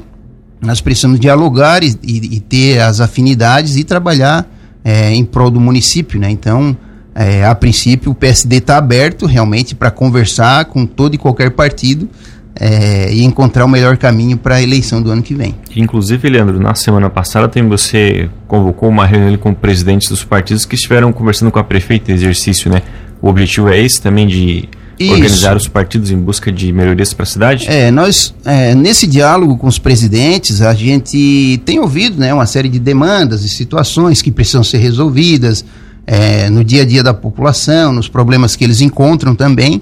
Nós 0.60 0.80
precisamos 0.80 1.20
dialogar 1.20 1.84
e, 1.84 1.96
e, 2.02 2.36
e 2.36 2.40
ter 2.40 2.80
as 2.80 3.00
afinidades 3.00 3.76
e 3.76 3.84
trabalhar 3.84 4.46
é, 4.84 5.14
em 5.14 5.24
prol 5.24 5.50
do 5.50 5.60
município, 5.60 6.18
né? 6.18 6.30
Então, 6.30 6.76
é, 7.14 7.44
a 7.44 7.54
princípio, 7.54 8.12
o 8.12 8.14
PSD 8.14 8.56
está 8.56 8.76
aberto 8.76 9.26
realmente 9.26 9.74
para 9.74 9.90
conversar 9.90 10.66
com 10.66 10.86
todo 10.86 11.14
e 11.14 11.18
qualquer 11.18 11.50
partido 11.50 12.08
é, 12.54 13.12
e 13.12 13.24
encontrar 13.24 13.64
o 13.64 13.68
melhor 13.68 13.96
caminho 13.96 14.36
para 14.36 14.56
a 14.56 14.62
eleição 14.62 15.00
do 15.02 15.10
ano 15.10 15.22
que 15.22 15.34
vem. 15.34 15.54
Inclusive, 15.74 16.28
Leandro, 16.28 16.60
na 16.60 16.74
semana 16.74 17.08
passada 17.08 17.48
tem 17.48 17.66
você 17.66 18.28
convocou 18.46 18.88
uma 18.88 19.06
reunião 19.06 19.36
com 19.38 19.54
presidentes 19.54 20.08
dos 20.08 20.24
partidos 20.24 20.64
que 20.64 20.74
estiveram 20.74 21.12
conversando 21.12 21.50
com 21.50 21.58
a 21.58 21.64
prefeita 21.64 22.12
em 22.12 22.14
exercício, 22.14 22.70
né? 22.70 22.82
O 23.22 23.28
objetivo 23.28 23.68
é 23.68 23.78
esse 23.78 24.00
também 24.00 24.26
de 24.26 24.68
isso. 24.98 25.12
organizar 25.12 25.56
os 25.56 25.66
partidos 25.66 26.10
em 26.10 26.16
busca 26.16 26.52
de 26.52 26.72
melhorias 26.72 27.14
para 27.14 27.22
a 27.22 27.26
cidade? 27.26 27.66
É, 27.68 27.90
nós, 27.90 28.34
é, 28.44 28.74
nesse 28.74 29.06
diálogo 29.06 29.56
com 29.56 29.66
os 29.66 29.78
presidentes, 29.78 30.60
a 30.60 30.74
gente 30.74 31.60
tem 31.64 31.80
ouvido 31.80 32.18
né, 32.18 32.32
uma 32.32 32.46
série 32.46 32.68
de 32.68 32.78
demandas 32.78 33.44
e 33.44 33.48
situações 33.48 34.20
que 34.20 34.30
precisam 34.30 34.62
ser 34.62 34.78
resolvidas 34.78 35.64
é, 36.12 36.50
no 36.50 36.64
dia 36.64 36.82
a 36.82 36.84
dia 36.84 37.04
da 37.04 37.14
população, 37.14 37.92
nos 37.92 38.08
problemas 38.08 38.56
que 38.56 38.64
eles 38.64 38.80
encontram 38.80 39.32
também. 39.32 39.80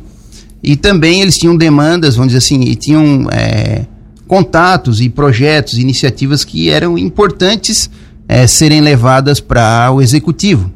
E 0.62 0.76
também 0.76 1.22
eles 1.22 1.38
tinham 1.38 1.56
demandas, 1.56 2.16
vamos 2.16 2.34
dizer 2.34 2.44
assim, 2.44 2.60
e 2.68 2.74
tinham 2.74 3.26
é, 3.30 3.86
contatos 4.26 5.00
e 5.00 5.08
projetos, 5.08 5.78
iniciativas 5.78 6.44
que 6.44 6.68
eram 6.68 6.98
importantes 6.98 7.88
é, 8.28 8.46
serem 8.46 8.82
levadas 8.82 9.40
para 9.40 9.90
o 9.90 10.02
executivo. 10.02 10.70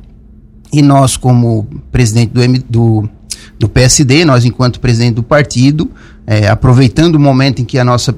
E 0.73 0.81
nós, 0.81 1.19
como 1.19 1.67
presidente 1.91 2.33
do, 2.33 2.63
do 2.71 3.11
do 3.59 3.69
PSD, 3.69 4.25
nós 4.25 4.45
enquanto 4.45 4.81
presidente 4.81 5.15
do 5.15 5.23
partido, 5.23 5.89
é, 6.27 6.49
aproveitando 6.49 7.15
o 7.15 7.21
momento 7.21 7.63
em 7.63 7.65
que 7.65 7.79
a 7.79 7.85
nossa 7.85 8.13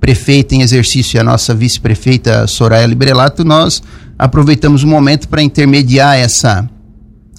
prefeita 0.00 0.54
em 0.54 0.62
exercício 0.62 1.18
e 1.18 1.20
a 1.20 1.22
nossa 1.22 1.54
vice-prefeita 1.54 2.46
Soraya 2.46 2.86
Librelato, 2.86 3.44
nós 3.44 3.82
aproveitamos 4.18 4.82
o 4.82 4.86
momento 4.86 5.28
para 5.28 5.42
intermediar 5.42 6.16
essa, 6.16 6.68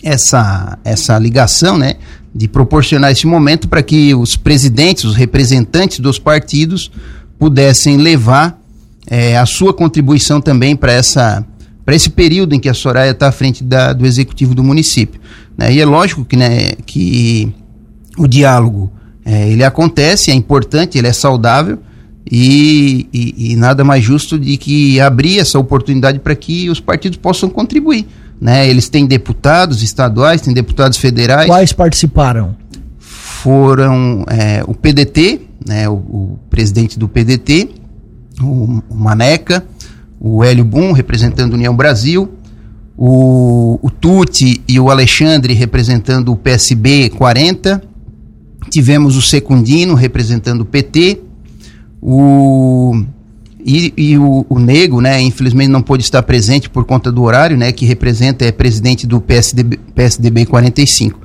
essa, 0.03 0.77
essa 0.83 1.17
ligação, 1.17 1.77
né, 1.77 1.95
de 2.33 2.47
proporcionar 2.47 3.11
esse 3.11 3.27
momento 3.27 3.67
para 3.67 3.83
que 3.83 4.13
os 4.15 4.35
presidentes, 4.35 5.03
os 5.03 5.15
representantes 5.15 5.99
dos 5.99 6.17
partidos 6.17 6.91
pudessem 7.37 7.97
levar 7.97 8.59
é, 9.07 9.37
a 9.37 9.45
sua 9.45 9.73
contribuição 9.73 10.41
também 10.41 10.75
para 10.75 10.91
essa 10.91 11.45
para 11.85 11.95
esse 11.95 12.09
período 12.09 12.55
em 12.55 12.59
que 12.59 12.69
a 12.69 12.73
Soraya 12.73 13.11
está 13.11 13.27
à 13.27 13.31
frente 13.31 13.61
da, 13.61 13.91
do 13.91 14.05
executivo 14.05 14.55
do 14.55 14.63
município. 14.63 15.19
Né? 15.57 15.73
E 15.73 15.81
é 15.81 15.85
lógico 15.85 16.23
que, 16.23 16.37
né, 16.37 16.71
que 16.85 17.53
o 18.17 18.25
diálogo 18.25 18.89
é, 19.25 19.49
ele 19.49 19.65
acontece, 19.65 20.31
é 20.31 20.33
importante, 20.33 20.97
ele 20.97 21.07
é 21.07 21.13
saudável 21.13 21.77
e, 22.29 23.07
e, 23.13 23.51
e, 23.51 23.55
nada 23.55 23.83
mais 23.83 24.03
justo 24.03 24.39
de 24.39 24.55
que 24.57 24.99
abrir 24.99 25.39
essa 25.39 25.59
oportunidade 25.59 26.19
para 26.19 26.35
que 26.35 26.69
os 26.69 26.79
partidos 26.79 27.17
possam 27.17 27.49
contribuir. 27.49 28.07
Né? 28.39 28.67
Eles 28.67 28.89
têm 28.89 29.05
deputados 29.05 29.83
estaduais, 29.83 30.41
têm 30.41 30.53
deputados 30.53 30.97
federais. 30.97 31.47
Quais 31.47 31.73
participaram? 31.73 32.55
Foram 32.99 34.23
é, 34.27 34.63
o 34.65 34.73
PDT, 34.73 35.41
né, 35.67 35.89
o, 35.89 35.93
o, 35.93 36.39
presidente 36.49 36.97
do 36.97 37.09
PDT, 37.09 37.69
o, 38.41 38.81
o 38.89 38.95
Maneca, 38.95 39.65
o 40.19 40.43
Hélio 40.43 40.63
Bum, 40.63 40.93
representando 40.93 41.51
a 41.51 41.55
União 41.55 41.75
Brasil, 41.75 42.31
o, 42.97 43.79
o 43.81 43.89
Tuti 43.89 44.61
e 44.67 44.79
o 44.79 44.89
Alexandre 44.89 45.53
representando 45.53 46.31
o 46.31 46.37
PSB 46.37 47.09
40, 47.09 47.83
tivemos 48.69 49.17
o 49.17 49.21
Secundino 49.21 49.93
representando 49.93 50.61
o 50.61 50.65
PT, 50.65 51.21
o 52.05 53.05
e, 53.65 53.93
e 53.95 54.17
o, 54.17 54.45
o, 54.49 54.59
Nego, 54.59 54.99
né, 54.99 55.21
infelizmente 55.21 55.69
não 55.69 55.81
pôde 55.81 56.03
estar 56.03 56.21
presente 56.23 56.69
por 56.69 56.83
conta 56.83 57.09
do 57.09 57.23
horário, 57.23 57.55
né, 57.55 57.71
que 57.71 57.85
representa, 57.85 58.43
é 58.43 58.51
presidente 58.51 59.07
do 59.07 59.21
PSDB, 59.21 59.79
PSDB 59.95 60.45
45. 60.45 61.17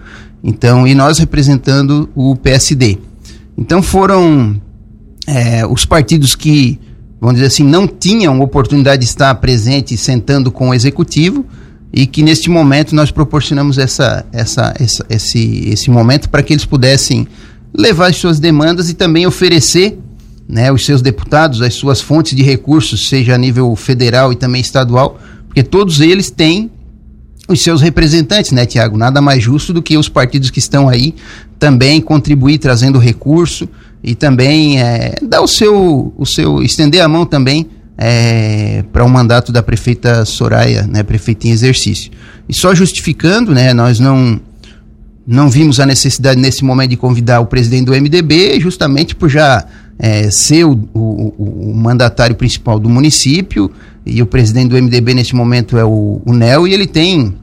Então, 0.45 0.87
e 0.87 0.95
nós 0.95 1.19
representando 1.19 2.09
o 2.15 2.37
PSD. 2.37 2.99
Então 3.57 3.83
foram 3.83 4.61
é, 5.27 5.67
os 5.67 5.85
partidos 5.85 6.37
que, 6.37 6.79
vamos 7.21 7.35
dizer 7.37 7.49
assim, 7.49 7.65
não 7.65 7.89
tinham 7.89 8.41
oportunidade 8.41 9.03
de 9.03 9.09
estar 9.09 9.35
presente 9.35 9.97
sentando 9.97 10.53
com 10.53 10.69
o 10.69 10.75
executivo, 10.75 11.45
e 11.93 12.07
que 12.07 12.23
neste 12.23 12.51
momento 12.51 12.95
nós 12.95 13.11
proporcionamos 13.11 13.79
essa, 13.79 14.25
essa, 14.31 14.75
essa 14.79 15.07
esse, 15.09 15.69
esse 15.71 15.91
momento 15.91 16.29
para 16.29 16.43
que 16.43 16.53
eles 16.53 16.67
pudessem 16.67 17.27
levar 17.75 18.09
as 18.11 18.17
suas 18.17 18.39
demandas 18.39 18.91
e 18.91 18.95
também 18.95 19.27
oferecer 19.27 19.99
né, 20.49 20.73
os 20.73 20.87
seus 20.87 21.03
deputados, 21.03 21.61
as 21.61 21.75
suas 21.75 22.01
fontes 22.01 22.35
de 22.35 22.43
recursos, 22.43 23.09
seja 23.09 23.35
a 23.35 23.39
nível 23.39 23.77
federal 23.77 24.33
e 24.33 24.37
também 24.37 24.63
estadual, 24.63 25.21
porque 25.47 25.63
todos 25.63 26.01
eles 26.01 26.31
têm 26.31 26.71
os 27.47 27.63
seus 27.63 27.83
representantes, 27.83 28.53
né, 28.53 28.65
Tiago? 28.65 28.97
Nada 28.97 29.21
mais 29.21 29.43
justo 29.43 29.73
do 29.73 29.83
que 29.83 29.97
os 29.97 30.09
partidos 30.09 30.51
que 30.51 30.59
estão 30.59 30.89
aí 30.89 31.15
também 31.59 32.01
contribuir 32.01 32.59
trazendo 32.59 32.99
recurso 32.99 33.69
e 34.03 34.15
também 34.15 34.81
é, 34.81 35.17
dar 35.23 35.41
o 35.41 35.49
seu, 35.49 36.13
o 36.17 36.25
seu, 36.27 36.63
estender 36.63 37.03
a 37.03 37.09
mão 37.09 37.27
também 37.27 37.69
é, 37.97 38.85
para 38.93 39.03
o 39.03 39.07
um 39.07 39.11
mandato 39.11 39.51
da 39.51 39.63
prefeita 39.63 40.25
Soraya, 40.25 40.87
né, 40.87 41.03
prefeita 41.03 41.49
em 41.49 41.51
exercício. 41.51 42.13
E 42.49 42.55
só 42.55 42.75
justificando, 42.75 43.53
né, 43.53 43.75
nós 43.75 43.99
não 43.99 44.41
não 45.31 45.51
vimos 45.51 45.79
a 45.79 45.85
necessidade 45.85 46.41
nesse 46.41 46.65
momento 46.65 46.89
de 46.89 46.97
convidar 46.97 47.41
o 47.41 47.45
presidente 47.45 47.85
do 47.85 47.93
MDB, 47.93 48.59
justamente 48.59 49.15
por 49.15 49.29
já 49.29 49.63
é, 49.99 50.31
ser 50.31 50.65
o, 50.65 50.73
o, 50.95 51.35
o, 51.71 51.75
mandatário 51.75 52.35
principal 52.35 52.79
do 52.79 52.89
município, 52.89 53.71
e 54.07 54.23
o 54.23 54.27
presidente 54.27 54.71
do 54.71 54.83
MDB 54.83 55.13
nesse 55.13 55.37
momento 55.37 55.77
é 55.77 55.85
o, 55.85 56.23
o 56.25 56.33
Nel, 56.33 56.67
e 56.67 56.73
ele 56.73 56.87
tem 56.87 57.35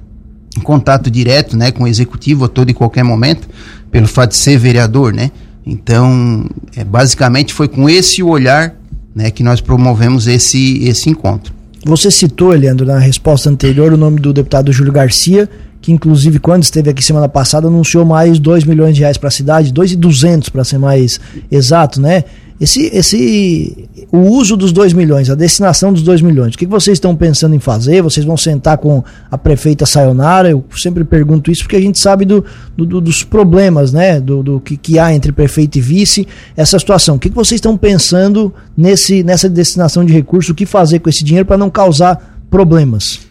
contato 0.64 1.12
direto 1.12 1.56
né, 1.56 1.72
com 1.72 1.84
o 1.84 1.88
executivo 1.88 2.46
a 2.46 2.48
todo 2.48 2.72
e 2.72 2.74
qualquer 2.74 3.04
momento, 3.04 3.48
pelo 3.92 4.08
fato 4.08 4.32
de 4.32 4.38
ser 4.38 4.58
vereador, 4.58 5.14
né? 5.14 5.30
Então, 5.64 6.50
é, 6.76 6.84
basicamente 6.84 7.54
foi 7.54 7.68
com 7.68 7.88
esse 7.88 8.24
olhar 8.24 8.76
né, 9.14 9.30
que 9.30 9.44
nós 9.44 9.62
promovemos 9.62 10.26
esse, 10.26 10.84
esse 10.88 11.08
encontro. 11.08 11.54
Você 11.86 12.10
citou, 12.10 12.50
Leandro, 12.50 12.84
na 12.84 12.98
resposta 12.98 13.48
anterior, 13.48 13.94
o 13.94 13.98
nome 13.98 14.20
do 14.20 14.34
deputado 14.34 14.72
Júlio 14.72 14.92
Garcia, 14.92 15.48
que 15.86 15.92
inclusive 15.92 16.40
quando 16.40 16.64
esteve 16.64 16.90
aqui 16.90 17.04
semana 17.04 17.30
passada 17.30 17.68
anunciou 17.68 18.04
mais 18.04 18.40
2 18.40 18.64
milhões 18.64 18.96
de 18.96 19.02
reais 19.02 19.20
para 19.20 19.28
a 19.28 19.32
cidade, 19.32 19.72
2,200 19.72 20.50
para 20.50 20.64
ser 20.64 20.80
mais 20.80 21.20
exato, 21.52 22.02
né? 22.02 22.24
Esse, 22.60 22.88
esse, 22.92 23.88
o 24.12 24.18
uso 24.18 24.58
dos 24.58 24.72
2 24.72 24.94
milhões, 24.94 25.30
a 25.30 25.36
destinação 25.36 25.94
dos 25.94 26.02
2 26.02 26.24
milhões, 26.24 26.56
o 26.56 26.58
que 26.58 26.66
vocês 26.66 26.96
estão 26.96 27.16
pensando 27.16 27.54
em 27.54 27.60
fazer? 27.60 28.02
Vocês 28.02 28.26
vão 28.26 28.36
sentar 28.36 28.80
com 28.80 29.04
a 29.30 29.38
prefeita 29.38 29.86
Sayonara? 29.86 30.50
Eu 30.50 30.66
sempre 30.76 31.04
pergunto 31.04 31.52
isso 31.52 31.62
porque 31.62 31.76
a 31.76 31.82
gente 31.82 32.00
sabe 32.00 32.26
do, 32.26 32.44
do 32.76 33.00
dos 33.00 33.24
problemas, 33.24 33.94
né? 33.94 34.20
Do, 34.20 34.42
do 34.42 34.60
que, 34.60 34.78
que, 34.78 34.98
há 34.98 35.14
entre 35.14 35.32
prefeito 35.32 35.78
e 35.78 35.82
vice, 35.82 36.28
essa 36.58 36.80
situação. 36.80 37.18
O 37.18 37.20
que, 37.20 37.30
que 37.30 37.36
vocês 37.36 37.60
estão 37.60 37.78
pensando 37.78 38.52
nesse, 38.76 39.22
nessa 39.22 39.48
destinação 39.48 40.04
de 40.04 40.12
recursos? 40.12 40.50
O 40.50 40.56
que 40.56 40.66
fazer 40.66 40.98
com 40.98 41.12
esse 41.12 41.24
dinheiro 41.24 41.46
para 41.46 41.60
não 41.60 41.70
causar 41.70 42.40
problemas? 42.50 43.25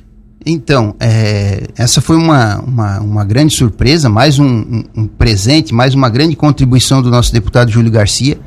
Então, 0.46 0.94
é, 1.00 1.68
essa 1.76 2.00
foi 2.00 2.16
uma, 2.16 2.58
uma, 2.60 3.00
uma, 3.00 3.24
grande 3.24 3.56
surpresa, 3.56 4.10
mais 4.10 4.38
um, 4.38 4.44
um, 4.44 4.84
um 4.94 5.06
presente, 5.06 5.72
mais 5.72 5.94
uma 5.94 6.10
grande 6.10 6.36
contribuição 6.36 7.00
do 7.00 7.10
nosso 7.10 7.32
deputado 7.32 7.70
Júlio 7.70 7.90
Garcia 7.90 8.38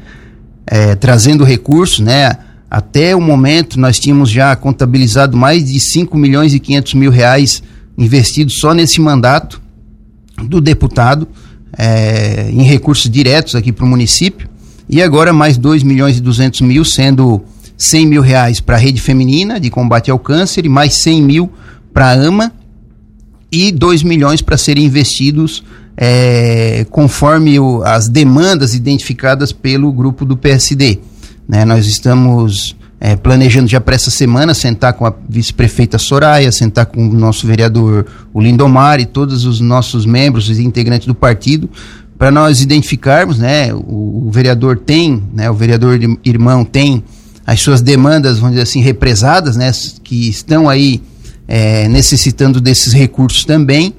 é, 0.67 0.95
trazendo 0.95 1.45
recursos, 1.45 1.99
né? 1.99 2.37
Até 2.69 3.15
o 3.15 3.21
momento 3.21 3.79
nós 3.79 3.97
tínhamos 3.97 4.29
já 4.29 4.53
contabilizado 4.55 5.37
mais 5.37 5.63
de 5.63 5.79
5 5.79 6.17
milhões 6.17 6.53
e 6.53 6.59
500 6.59 6.93
mil 6.95 7.09
reais 7.09 7.63
investidos 7.97 8.59
só 8.59 8.73
nesse 8.73 8.99
mandato 8.99 9.61
do 10.43 10.59
deputado 10.59 11.27
é, 11.77 12.49
em 12.51 12.63
recursos 12.63 13.09
diretos 13.09 13.55
aqui 13.55 13.71
para 13.71 13.85
o 13.85 13.87
município 13.87 14.49
e 14.89 15.01
agora 15.01 15.31
mais 15.31 15.57
2 15.57 15.81
milhões 15.83 16.17
e 16.17 16.21
200 16.21 16.61
mil, 16.61 16.83
sendo 16.83 17.41
100 17.77 18.05
mil 18.05 18.21
reais 18.21 18.59
para 18.59 18.75
a 18.75 18.79
rede 18.79 19.01
feminina 19.01 19.59
de 19.59 19.69
combate 19.69 20.11
ao 20.11 20.19
câncer 20.19 20.65
e 20.65 20.69
mais 20.69 21.01
100 21.01 21.21
mil 21.21 21.49
para 21.97 22.09
a 22.09 22.13
AMA 22.13 22.53
e 23.51 23.71
2 23.71 24.03
milhões 24.03 24.39
para 24.39 24.55
serem 24.55 24.85
investidos 24.85 25.63
é, 25.97 26.85
conforme 26.91 27.59
o, 27.59 27.81
as 27.81 28.07
demandas 28.07 28.75
identificadas 28.75 29.51
pelo 29.51 29.91
grupo 29.91 30.23
do 30.23 30.37
PSD. 30.37 30.99
Né? 31.49 31.65
Nós 31.65 31.87
estamos 31.87 32.75
é, 32.99 33.15
planejando 33.15 33.67
já 33.67 33.81
para 33.81 33.95
essa 33.95 34.11
semana 34.11 34.53
sentar 34.53 34.93
com 34.93 35.07
a 35.07 35.13
vice-prefeita 35.27 35.97
Soraya, 35.97 36.51
sentar 36.51 36.85
com 36.85 37.09
o 37.09 37.13
nosso 37.13 37.47
vereador 37.47 38.05
o 38.31 38.39
Lindomar 38.39 38.99
e 38.99 39.05
todos 39.07 39.43
os 39.45 39.59
nossos 39.59 40.05
membros 40.05 40.51
e 40.51 40.63
integrantes 40.63 41.07
do 41.07 41.15
partido 41.15 41.67
para 42.15 42.29
nós 42.29 42.61
identificarmos, 42.61 43.39
né, 43.39 43.73
o, 43.73 44.27
o, 44.27 44.29
vereador 44.31 44.77
tem, 44.77 45.23
né, 45.33 45.49
o 45.49 45.55
vereador 45.55 45.99
irmão 46.23 46.63
tem 46.63 47.03
as 47.43 47.59
suas 47.59 47.81
demandas, 47.81 48.37
vamos 48.37 48.51
dizer 48.51 48.63
assim, 48.63 48.81
represadas, 48.81 49.55
né, 49.55 49.71
que 50.03 50.29
estão 50.29 50.69
aí 50.69 51.01
é, 51.47 51.87
necessitando 51.87 52.59
desses 52.59 52.93
recursos 52.93 53.45
também, 53.45 53.93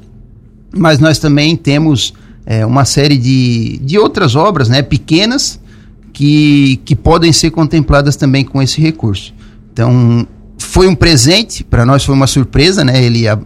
mas 0.76 0.99
nós 0.99 1.19
também 1.19 1.57
temos 1.57 2.12
é, 2.45 2.64
uma 2.67 2.85
série 2.85 3.17
de, 3.17 3.78
de 3.78 3.99
outras 3.99 4.37
obras, 4.37 4.69
né, 4.69 4.83
pequenas, 4.83 5.59
que, 6.12 6.81
que 6.85 6.97
podem 6.97 7.33
ser 7.33 7.50
contempladas 7.50 8.17
também 8.17 8.45
com 8.45 8.61
esse 8.61 8.81
recurso. 8.81 9.33
Então, 9.73 10.26
foi 10.59 10.88
um 10.88 10.95
presente, 10.95 11.62
para 11.62 11.87
nós 11.87 12.05
foi 12.05 12.14
uma 12.14 12.26
surpresa, 12.26 12.85
né? 12.85 13.02
Ele, 13.02 13.26
é, 13.28 13.38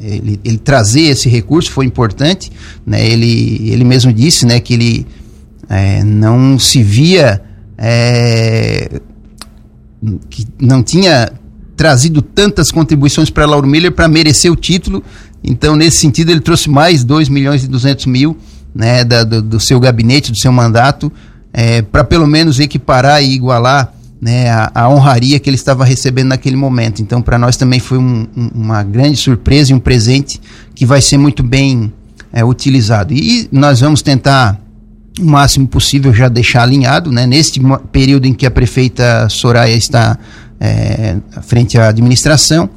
ele, 0.00 0.40
ele, 0.44 0.58
trazer 0.58 1.02
esse 1.02 1.28
recurso 1.28 1.70
foi 1.70 1.86
importante, 1.86 2.50
né? 2.84 3.06
Ele, 3.06 3.70
ele 3.70 3.84
mesmo 3.84 4.12
disse, 4.12 4.44
né, 4.44 4.58
que 4.58 4.74
ele 4.74 5.06
é, 5.68 6.02
não 6.02 6.58
se 6.58 6.82
via 6.82 7.40
é, 7.78 9.00
que 10.28 10.46
não 10.60 10.82
tinha 10.82 11.30
trazido 11.76 12.22
tantas 12.22 12.70
contribuições 12.70 13.30
para 13.30 13.46
Lauro 13.46 13.66
Miller 13.66 13.92
para 13.92 14.08
merecer 14.08 14.50
o 14.50 14.56
título. 14.56 15.04
Então, 15.44 15.76
nesse 15.76 15.98
sentido, 15.98 16.30
ele 16.30 16.40
trouxe 16.40 16.70
mais 16.70 17.04
2 17.04 17.28
milhões 17.28 17.62
e 17.62 17.68
200 17.68 18.06
mil 18.06 18.36
né, 18.74 19.04
da, 19.04 19.22
do, 19.22 19.42
do 19.42 19.60
seu 19.60 19.78
gabinete, 19.78 20.32
do 20.32 20.38
seu 20.38 20.50
mandato, 20.50 21.12
é, 21.52 21.82
para 21.82 22.02
pelo 22.04 22.26
menos 22.26 22.58
equiparar 22.58 23.22
e 23.22 23.32
igualar 23.32 23.92
né, 24.20 24.50
a, 24.50 24.70
a, 24.74 24.88
honraria 24.88 25.38
que 25.38 25.48
ele 25.48 25.56
estava 25.56 25.84
recebendo 25.84 26.28
naquele 26.28 26.56
momento. 26.56 27.00
Então, 27.02 27.20
para 27.20 27.38
nós 27.38 27.56
também 27.56 27.78
foi 27.78 27.98
um, 27.98 28.26
um, 28.36 28.48
uma 28.54 28.82
grande 28.82 29.16
surpresa 29.16 29.72
e 29.72 29.74
um 29.74 29.78
presente 29.78 30.40
que 30.74 30.86
vai 30.86 31.00
ser 31.00 31.18
muito 31.18 31.42
bem 31.42 31.92
é, 32.32 32.44
utilizado. 32.44 33.12
E 33.12 33.48
nós 33.52 33.80
vamos 33.80 34.02
tentar 34.02 34.60
o 35.20 35.24
máximo 35.24 35.66
possível 35.66 36.12
já 36.12 36.28
deixar 36.28 36.62
alinhado, 36.62 37.10
né, 37.10 37.26
neste 37.26 37.60
período 37.90 38.26
em 38.26 38.34
que 38.34 38.44
a 38.44 38.50
prefeita 38.50 39.28
Soraya 39.30 39.74
está 39.74 40.18
é, 40.60 41.16
frente 41.42 41.78
à 41.78 41.88
administração, 41.88 42.68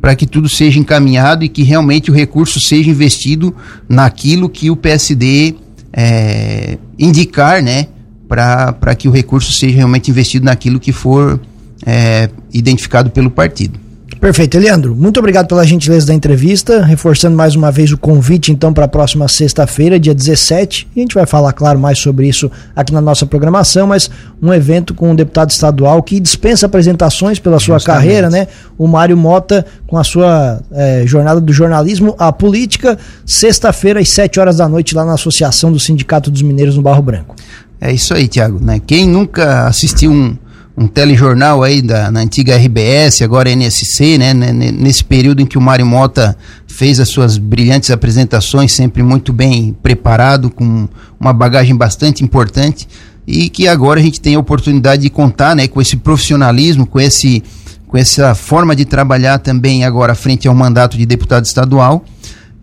para 0.00 0.14
que 0.14 0.26
tudo 0.26 0.48
seja 0.48 0.78
encaminhado 0.78 1.44
e 1.44 1.48
que 1.48 1.62
realmente 1.62 2.10
o 2.10 2.14
recurso 2.14 2.60
seja 2.60 2.90
investido 2.90 3.54
naquilo 3.88 4.48
que 4.48 4.70
o 4.70 4.76
PSD 4.76 5.54
é, 5.92 6.78
indicar, 6.98 7.62
né, 7.62 7.88
para 8.28 8.94
que 8.94 9.08
o 9.08 9.10
recurso 9.10 9.52
seja 9.52 9.76
realmente 9.76 10.10
investido 10.10 10.44
naquilo 10.44 10.78
que 10.78 10.92
for 10.92 11.40
é, 11.84 12.28
identificado 12.52 13.10
pelo 13.10 13.30
partido. 13.30 13.85
Perfeito, 14.20 14.58
Leandro. 14.58 14.94
Muito 14.96 15.18
obrigado 15.18 15.46
pela 15.46 15.64
gentileza 15.64 16.06
da 16.06 16.14
entrevista, 16.14 16.82
reforçando 16.82 17.36
mais 17.36 17.54
uma 17.54 17.70
vez 17.70 17.92
o 17.92 17.98
convite 17.98 18.50
então 18.50 18.72
para 18.72 18.86
a 18.86 18.88
próxima 18.88 19.28
sexta-feira, 19.28 20.00
dia 20.00 20.14
17. 20.14 20.88
E 20.96 21.00
a 21.00 21.02
gente 21.02 21.14
vai 21.14 21.26
falar, 21.26 21.52
claro, 21.52 21.78
mais 21.78 21.98
sobre 21.98 22.26
isso 22.26 22.50
aqui 22.74 22.92
na 22.92 23.00
nossa 23.00 23.26
programação, 23.26 23.86
mas 23.86 24.10
um 24.40 24.52
evento 24.52 24.94
com 24.94 25.10
um 25.10 25.14
deputado 25.14 25.50
estadual 25.50 26.02
que 26.02 26.18
dispensa 26.18 26.66
apresentações 26.66 27.38
pela 27.38 27.60
sua 27.60 27.78
Justamente. 27.78 28.02
carreira, 28.02 28.30
né? 28.30 28.48
O 28.78 28.86
Mário 28.88 29.16
Mota 29.16 29.66
com 29.86 29.98
a 29.98 30.04
sua 30.04 30.60
é, 30.72 31.04
jornada 31.06 31.40
do 31.40 31.52
jornalismo 31.52 32.14
à 32.18 32.32
política, 32.32 32.98
sexta-feira 33.24 34.00
às 34.00 34.08
7 34.08 34.40
horas 34.40 34.56
da 34.56 34.68
noite 34.68 34.94
lá 34.94 35.04
na 35.04 35.14
Associação 35.14 35.70
do 35.70 35.78
Sindicato 35.78 36.30
dos 36.30 36.42
Mineiros 36.42 36.76
no 36.76 36.82
Barro 36.82 37.02
Branco. 37.02 37.36
É 37.80 37.92
isso 37.92 38.14
aí, 38.14 38.26
Tiago. 38.26 38.58
Né? 38.62 38.80
Quem 38.84 39.06
nunca 39.06 39.66
assistiu 39.66 40.10
um, 40.10 40.36
um 40.76 40.86
telejornal 40.86 41.62
aí 41.62 41.80
da, 41.80 42.10
na 42.10 42.20
antiga 42.20 42.56
RBS, 42.56 43.22
agora 43.22 43.50
NSC, 43.50 44.18
né? 44.18 44.34
Nesse 44.34 45.02
período 45.02 45.40
em 45.40 45.46
que 45.46 45.56
o 45.56 45.60
Mário 45.60 45.86
Mota 45.86 46.36
fez 46.66 47.00
as 47.00 47.08
suas 47.08 47.38
brilhantes 47.38 47.90
apresentações, 47.90 48.72
sempre 48.72 49.02
muito 49.02 49.32
bem 49.32 49.74
preparado, 49.82 50.50
com 50.50 50.86
uma 51.18 51.32
bagagem 51.32 51.74
bastante 51.74 52.22
importante, 52.22 52.86
e 53.26 53.48
que 53.48 53.66
agora 53.66 53.98
a 53.98 54.02
gente 54.02 54.20
tem 54.20 54.34
a 54.34 54.38
oportunidade 54.38 55.02
de 55.02 55.10
contar 55.10 55.56
né, 55.56 55.66
com 55.66 55.80
esse 55.80 55.96
profissionalismo, 55.96 56.86
com, 56.86 57.00
esse, 57.00 57.42
com 57.88 57.96
essa 57.96 58.34
forma 58.34 58.76
de 58.76 58.84
trabalhar 58.84 59.38
também 59.38 59.84
agora 59.84 60.14
frente 60.14 60.46
ao 60.46 60.54
mandato 60.54 60.98
de 60.98 61.06
deputado 61.06 61.46
estadual 61.46 62.04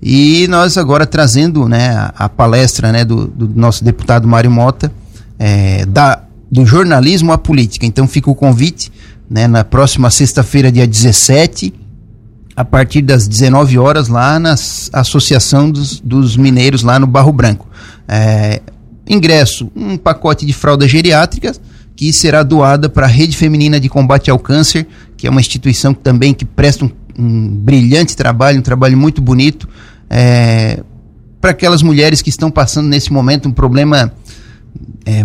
e 0.05 0.47
nós 0.49 0.77
agora 0.77 1.05
trazendo 1.05 1.67
né, 1.67 1.95
a, 1.95 2.25
a 2.25 2.29
palestra 2.29 2.91
né, 2.91 3.05
do, 3.05 3.25
do, 3.25 3.49
nosso 3.55 3.85
deputado 3.85 4.27
Mário 4.27 4.51
Mota, 4.51 4.91
é, 5.39 5.85
da, 5.85 6.23
do 6.53 6.67
jornalismo 6.67 7.31
à 7.31 7.37
política. 7.37 7.83
Então 7.83 8.07
fica 8.07 8.29
o 8.29 8.35
convite 8.35 8.91
né, 9.27 9.47
na 9.47 9.63
próxima 9.63 10.11
sexta-feira, 10.11 10.71
dia 10.71 10.85
17, 10.85 11.73
a 12.55 12.63
partir 12.63 13.01
das 13.01 13.27
19 13.27 13.79
horas, 13.79 14.07
lá 14.07 14.37
na 14.37 14.53
Associação 14.93 15.71
dos, 15.71 15.99
dos 15.99 16.37
Mineiros, 16.37 16.83
lá 16.83 16.99
no 16.99 17.07
Barro 17.07 17.31
Branco. 17.31 17.67
É, 18.07 18.61
ingresso, 19.09 19.71
um 19.75 19.97
pacote 19.97 20.45
de 20.45 20.53
fralda 20.53 20.87
geriátrica 20.87 21.53
que 21.95 22.13
será 22.13 22.43
doada 22.43 22.87
para 22.87 23.07
a 23.07 23.09
Rede 23.09 23.35
Feminina 23.35 23.79
de 23.79 23.89
Combate 23.89 24.29
ao 24.29 24.37
Câncer, 24.37 24.85
que 25.17 25.25
é 25.25 25.31
uma 25.31 25.41
instituição 25.41 25.91
também 25.91 26.35
que 26.35 26.45
presta 26.45 26.85
um, 26.85 26.91
um 27.17 27.49
brilhante 27.49 28.15
trabalho, 28.15 28.59
um 28.59 28.63
trabalho 28.63 28.95
muito 28.95 29.23
bonito 29.23 29.67
é, 30.07 30.83
para 31.41 31.49
aquelas 31.49 31.81
mulheres 31.81 32.21
que 32.21 32.29
estão 32.29 32.51
passando 32.51 32.87
nesse 32.89 33.11
momento 33.11 33.49
um 33.49 33.51
problema 33.51 34.13
é, 35.03 35.23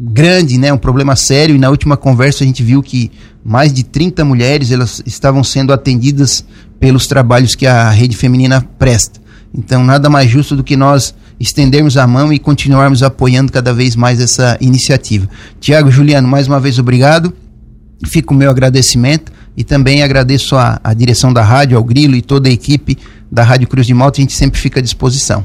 grande, 0.00 0.56
né, 0.56 0.72
um 0.72 0.78
problema 0.78 1.14
sério. 1.14 1.54
E 1.54 1.58
na 1.58 1.68
última 1.68 1.96
conversa 1.96 2.42
a 2.42 2.46
gente 2.46 2.62
viu 2.62 2.82
que 2.82 3.10
mais 3.44 3.72
de 3.72 3.84
30 3.84 4.24
mulheres 4.24 4.72
elas 4.72 5.02
estavam 5.04 5.44
sendo 5.44 5.72
atendidas 5.72 6.44
pelos 6.78 7.06
trabalhos 7.06 7.54
que 7.54 7.66
a 7.66 7.90
rede 7.90 8.16
feminina 8.16 8.62
presta. 8.78 9.20
Então, 9.52 9.84
nada 9.84 10.08
mais 10.08 10.30
justo 10.30 10.56
do 10.56 10.64
que 10.64 10.76
nós 10.76 11.14
estendermos 11.38 11.96
a 11.96 12.06
mão 12.06 12.32
e 12.32 12.38
continuarmos 12.38 13.02
apoiando 13.02 13.52
cada 13.52 13.74
vez 13.74 13.96
mais 13.96 14.20
essa 14.20 14.56
iniciativa. 14.60 15.28
Tiago 15.58 15.90
Juliano, 15.90 16.28
mais 16.28 16.46
uma 16.46 16.60
vez 16.60 16.78
obrigado. 16.78 17.32
Fica 18.06 18.32
o 18.32 18.36
meu 18.36 18.48
agradecimento 18.48 19.32
e 19.56 19.64
também 19.64 20.02
agradeço 20.02 20.56
a, 20.56 20.80
a 20.82 20.94
direção 20.94 21.32
da 21.32 21.42
rádio, 21.42 21.76
ao 21.76 21.84
Grilo 21.84 22.14
e 22.14 22.22
toda 22.22 22.48
a 22.48 22.52
equipe 22.52 22.96
da 23.30 23.42
Rádio 23.42 23.68
Cruz 23.68 23.86
de 23.86 23.94
Malta, 23.94 24.20
a 24.20 24.22
gente 24.22 24.32
sempre 24.32 24.58
fica 24.60 24.80
à 24.80 24.82
disposição. 24.82 25.44